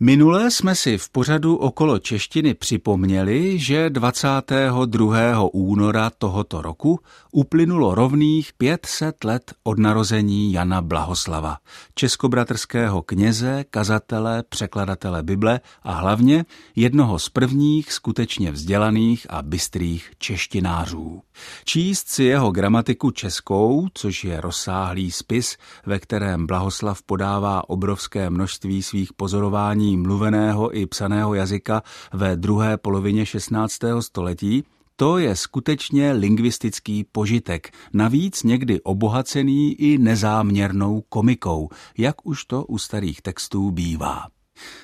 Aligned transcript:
Minule 0.00 0.50
jsme 0.50 0.74
si 0.74 0.98
v 0.98 1.10
pořadu 1.10 1.56
okolo 1.56 1.98
češtiny 1.98 2.54
připomněli, 2.54 3.58
že 3.58 3.90
22. 3.90 5.40
února 5.52 6.10
tohoto 6.18 6.62
roku 6.62 7.00
uplynulo 7.32 7.94
rovných 7.94 8.52
500 8.58 9.24
let 9.24 9.54
od 9.62 9.78
narození 9.78 10.52
Jana 10.52 10.82
Blahoslava, 10.82 11.56
českobratrského 11.94 13.02
kněze, 13.02 13.64
kazatele, 13.70 14.42
překladatele 14.48 15.22
Bible 15.22 15.60
a 15.82 15.92
hlavně 15.92 16.44
jednoho 16.76 17.18
z 17.18 17.28
prvních 17.28 17.92
skutečně 17.92 18.52
vzdělaných 18.52 19.26
a 19.30 19.42
bystrých 19.42 20.10
češtinářů. 20.18 21.22
Číst 21.64 22.08
si 22.08 22.24
jeho 22.24 22.50
gramatiku 22.50 23.10
českou, 23.10 23.88
což 23.94 24.24
je 24.24 24.40
rozsáhlý 24.40 25.10
spis, 25.10 25.56
ve 25.86 25.98
kterém 25.98 26.46
Blahoslav 26.46 27.02
podává 27.02 27.68
obrovské 27.68 28.30
množství 28.30 28.82
svých 28.82 29.12
pozorování 29.12 29.85
mluveného 29.94 30.76
i 30.76 30.86
psaného 30.86 31.34
jazyka 31.34 31.82
ve 32.12 32.36
druhé 32.36 32.76
polovině 32.76 33.26
16. 33.26 33.78
století, 34.00 34.64
to 34.96 35.18
je 35.18 35.36
skutečně 35.36 36.12
lingvistický 36.12 37.04
požitek, 37.04 37.70
navíc 37.92 38.42
někdy 38.42 38.80
obohacený 38.80 39.74
i 39.74 39.98
nezáměrnou 39.98 41.02
komikou, 41.08 41.68
jak 41.98 42.26
už 42.26 42.44
to 42.44 42.64
u 42.64 42.78
starých 42.78 43.22
textů 43.22 43.70
bývá. 43.70 44.26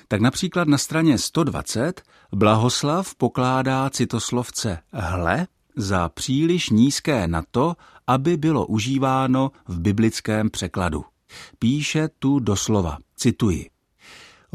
Tak 0.07 0.21
například 0.21 0.67
na 0.67 0.77
straně 0.77 1.17
120 1.17 2.01
Blahoslav 2.35 3.15
pokládá 3.15 3.89
citoslovce 3.89 4.79
hle 4.91 5.47
za 5.75 6.09
příliš 6.09 6.69
nízké 6.69 7.27
na 7.27 7.43
to, 7.51 7.75
aby 8.07 8.37
bylo 8.37 8.65
užíváno 8.65 9.51
v 9.67 9.79
biblickém 9.79 10.49
překladu. 10.49 11.05
Píše 11.59 12.09
tu 12.19 12.39
doslova, 12.39 12.97
cituji. 13.15 13.72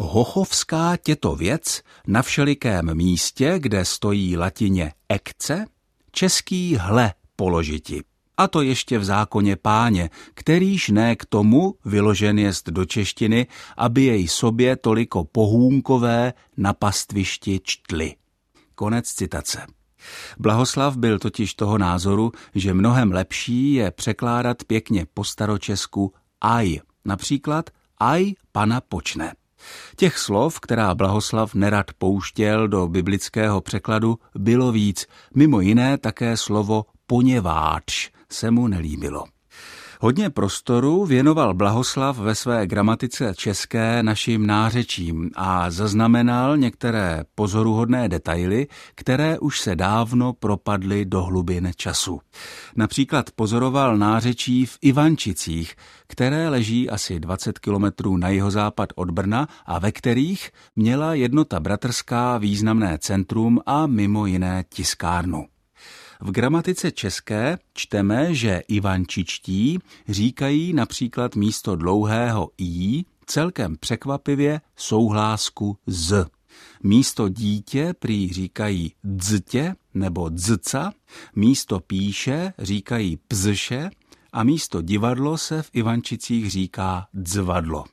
Hochovská 0.01 0.97
těto 0.97 1.35
věc 1.35 1.83
na 2.07 2.23
všelikém 2.23 2.95
místě, 2.95 3.55
kde 3.59 3.85
stojí 3.85 4.37
latině 4.37 4.93
ekce, 5.09 5.67
český 6.13 6.77
hle 6.77 7.15
položiti. 7.37 8.03
A 8.37 8.49
to 8.49 8.63
ještě 8.63 8.99
v 8.99 9.05
zákoně 9.05 9.57
páně, 9.57 10.11
kterýž 10.35 10.89
ne 10.89 11.17
k 11.17 11.25
tomu 11.25 11.75
vyložen 11.85 12.39
jest 12.39 12.69
do 12.69 12.85
češtiny, 12.85 13.47
aby 13.77 14.05
jej 14.05 14.29
sobě 14.29 14.77
toliko 14.77 15.25
pohůnkové 15.25 16.33
na 16.57 16.73
pastvišti 16.73 17.61
čtli. 17.65 18.15
Konec 18.75 19.07
citace. 19.07 19.67
Blahoslav 20.39 20.97
byl 20.97 21.19
totiž 21.19 21.55
toho 21.55 21.79
názoru, 21.79 22.33
že 22.55 22.75
mnohem 22.75 23.13
lepší 23.13 23.73
je 23.73 23.91
překládat 23.91 24.65
pěkně 24.65 25.07
po 25.15 25.25
staročesku 25.25 26.13
aj, 26.41 26.81
například 27.05 27.71
aj 27.99 28.33
pana 28.53 28.81
počne. 28.81 29.33
Těch 29.97 30.19
slov, 30.19 30.61
která 30.61 30.95
Blahoslav 30.95 31.55
nerad 31.55 31.87
pouštěl 31.99 32.69
do 32.69 32.89
biblického 32.89 33.61
překladu, 33.61 34.19
bylo 34.35 34.73
víc, 34.73 35.07
mimo 35.35 35.61
jiné 35.61 35.99
také 35.99 36.37
slovo 36.37 36.85
poněváč 37.07 38.11
se 38.31 38.51
mu 38.51 38.67
nelíbilo. 38.67 39.25
Hodně 40.01 40.31
prostoru 40.31 41.07
věnoval 41.07 41.55
Blahoslav 41.55 42.19
ve 42.19 42.35
své 42.35 42.67
gramatice 42.67 43.33
české 43.37 44.03
našim 44.03 44.47
nářečím 44.47 45.31
a 45.37 45.71
zaznamenal 45.71 46.57
některé 46.57 47.25
pozoruhodné 47.35 48.09
detaily, 48.09 48.67
které 48.95 49.39
už 49.39 49.61
se 49.61 49.77
dávno 49.77 50.33
propadly 50.33 51.05
do 51.05 51.23
hlubin 51.23 51.71
času. 51.77 52.21
Například 52.77 53.31
pozoroval 53.31 53.99
nářečí 53.99 54.67
v 54.67 54.79
Ivančicích, 54.81 55.75
které 56.07 56.49
leží 56.49 56.91
asi 56.91 57.21
20 57.21 57.59
kilometrů 57.59 58.17
na 58.17 58.29
jihozápad 58.29 58.89
od 58.95 59.11
Brna 59.11 59.49
a 59.67 59.79
ve 59.79 59.93
kterých 59.93 60.51
měla 60.77 61.15
jednota 61.15 61.61
bratrská 61.61 62.39
významné 62.39 62.99
centrum 62.99 63.61
a 63.67 63.87
mimo 63.87 64.27
jiné 64.27 64.65
tiskárnu. 64.69 65.47
V 66.21 66.31
gramatice 66.31 66.91
české 66.91 67.59
čteme, 67.75 68.35
že 68.35 68.63
Ivančičtí 68.69 69.79
říkají 70.09 70.73
například 70.73 71.37
místo 71.37 71.77
dlouhého 71.77 72.51
i 72.59 73.05
celkem 73.27 73.77
překvapivě 73.77 74.61
souhlásku 74.77 75.79
z. 75.87 76.27
Místo 76.83 77.29
dítě 77.29 77.95
prý 77.99 78.33
říkají 78.33 78.93
dztě 79.05 79.75
nebo 79.95 80.29
dzca, 80.29 80.93
místo 81.37 81.81
píše 81.81 82.53
říkají 82.59 83.19
pzše 83.29 83.91
a 84.33 84.45
místo 84.45 84.83
divadlo 84.83 85.39
se 85.39 85.63
v 85.63 85.71
Ivančicích 85.73 86.51
říká 86.51 87.07
dzvadlo. 87.15 87.85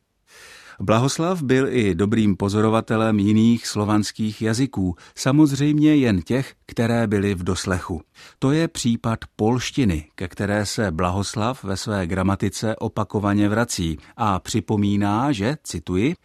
Blahoslav 0.80 1.42
byl 1.42 1.68
i 1.70 1.96
dobrým 1.96 2.38
pozorovatelem 2.38 3.20
jiných 3.20 3.68
slovanských 3.68 4.42
jazyků, 4.42 4.96
samozřejmě 5.16 5.96
jen 5.96 6.22
těch, 6.22 6.54
které 6.66 7.08
byly 7.08 7.36
v 7.36 7.44
doslechu. 7.44 8.02
To 8.40 8.52
je 8.52 8.68
případ 8.68 9.20
polštiny, 9.36 10.08
ke 10.16 10.28
které 10.28 10.66
se 10.66 10.92
Blahoslav 10.92 11.64
ve 11.64 11.78
své 11.78 12.08
gramatice 12.08 12.76
opakovaně 12.76 13.50
vrací 13.50 13.98
a 14.18 14.40
připomíná, 14.40 15.32
že, 15.32 15.58
cituji, 15.64 16.16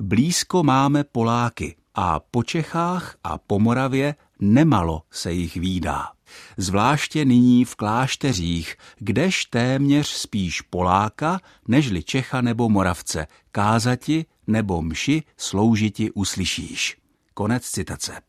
blízko 0.00 0.62
máme 0.62 1.04
Poláky 1.04 1.76
a 1.96 2.20
po 2.20 2.42
Čechách 2.42 3.16
a 3.24 3.38
po 3.38 3.58
Moravě 3.58 4.14
nemalo 4.40 5.02
se 5.10 5.32
jich 5.32 5.56
výdá 5.56 6.16
zvláště 6.56 7.24
nyní 7.24 7.64
v 7.64 7.74
klášteřích, 7.74 8.76
kdež 8.98 9.44
téměř 9.44 10.06
spíš 10.06 10.60
Poláka, 10.60 11.40
nežli 11.68 12.02
Čecha 12.02 12.40
nebo 12.40 12.68
Moravce, 12.68 13.26
kázati 13.52 14.24
nebo 14.46 14.82
mši 14.82 15.22
sloužiti 15.36 16.10
uslyšíš. 16.10 16.96
Konec 17.34 17.64
citace. 17.70 18.20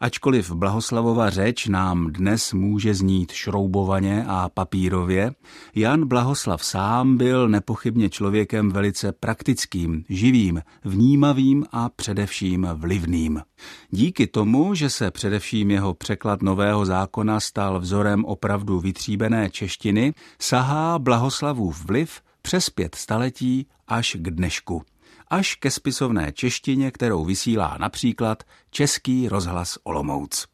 Ačkoliv 0.00 0.50
Blahoslavova 0.50 1.30
řeč 1.30 1.66
nám 1.66 2.12
dnes 2.12 2.52
může 2.52 2.94
znít 2.94 3.32
šroubovaně 3.32 4.24
a 4.28 4.48
papírově, 4.54 5.32
Jan 5.74 6.08
Blahoslav 6.08 6.64
sám 6.64 7.16
byl 7.16 7.48
nepochybně 7.48 8.10
člověkem 8.10 8.70
velice 8.70 9.12
praktickým, 9.12 10.04
živým, 10.08 10.62
vnímavým 10.84 11.64
a 11.72 11.88
především 11.88 12.68
vlivným. 12.74 13.42
Díky 13.90 14.26
tomu, 14.26 14.74
že 14.74 14.90
se 14.90 15.10
především 15.10 15.70
jeho 15.70 15.94
překlad 15.94 16.42
nového 16.42 16.84
zákona 16.84 17.40
stal 17.40 17.80
vzorem 17.80 18.24
opravdu 18.24 18.80
vytříbené 18.80 19.50
češtiny, 19.50 20.14
sahá 20.38 20.98
Blahoslavův 20.98 21.84
vliv 21.84 22.20
přes 22.42 22.70
pět 22.70 22.94
staletí 22.94 23.66
až 23.88 24.16
k 24.20 24.30
dnešku 24.30 24.82
až 25.28 25.54
ke 25.54 25.70
spisovné 25.70 26.32
češtině, 26.32 26.90
kterou 26.90 27.24
vysílá 27.24 27.76
například 27.80 28.42
Český 28.70 29.28
rozhlas 29.28 29.78
Olomouc. 29.84 30.46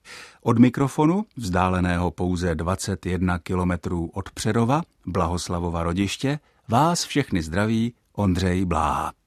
Od 0.43 0.59
mikrofonu, 0.59 1.25
vzdáleného 1.37 2.11
pouze 2.11 2.55
21 2.55 3.39
kilometrů 3.39 4.11
od 4.15 4.31
Přerova, 4.31 4.83
Blahoslavova 5.07 5.83
rodiště, 5.83 6.39
vás 6.69 7.05
všechny 7.05 7.43
zdraví 7.43 7.95
Ondřej 8.13 8.65
Bláha. 8.65 9.20